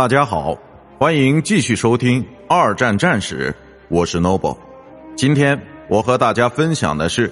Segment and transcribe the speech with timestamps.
[0.00, 0.56] 大家好，
[0.98, 3.54] 欢迎继续收听二战战史，
[3.90, 4.56] 我是 Noble。
[5.14, 5.60] 今天
[5.90, 7.30] 我和大家分享的是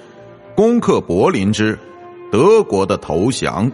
[0.55, 1.75] 攻克柏林之
[2.31, 3.71] 德国的投降。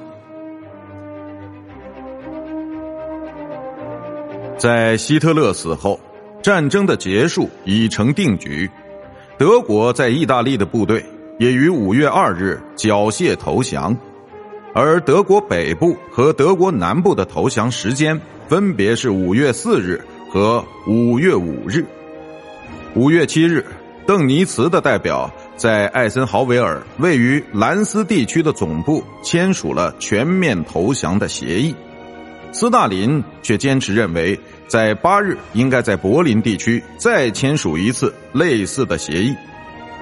[4.57, 5.99] 在希特勒死后，
[6.41, 8.71] 战争的结束已成定局。
[9.37, 11.05] 德国在意大利的部队
[11.37, 13.93] 也于五月二日缴械投降，
[14.75, 21.85] 而德国北部和德国南部的投降时间分别是五月四日和五月五日。
[22.93, 23.65] 五月七日，
[24.05, 31.73] 邓尼茨的代表在艾森豪维尔位于兰斯地区的总部签署了全面投降的协议。
[32.51, 39.33] 斯大林却坚持认为，在八日应该在柏林地区再签署一次类似的协议。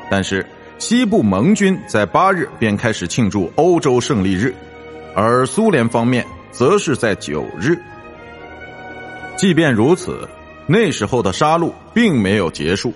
[0.10, 0.44] 但是，
[0.84, 4.54] 西部盟军在八日便开始庆祝欧洲胜利日，
[5.16, 7.78] 而苏联方面则是在九日。
[9.38, 10.28] 即便如此，
[10.68, 12.94] 那时候的杀戮并没有结束，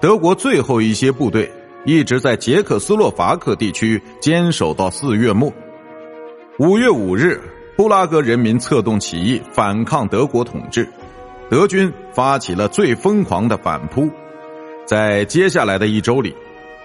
[0.00, 1.50] 德国最后一些部队
[1.84, 5.52] 一直在捷克斯洛伐克地区坚守到四月末。
[6.60, 7.40] 五月五日。
[7.76, 10.88] 布拉格人民策动起义反抗德国统治，
[11.48, 14.10] 德军发起了最疯狂的反扑。
[14.84, 16.34] 在接下来的一周里，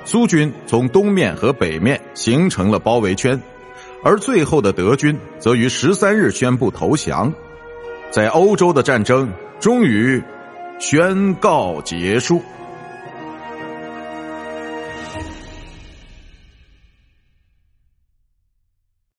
[0.05, 3.41] 苏军从东面和北面形成了包围圈，
[4.03, 7.33] 而最后的德军则于十三日宣布投降。
[8.11, 10.21] 在欧洲的战争终于
[10.79, 12.41] 宣告结束。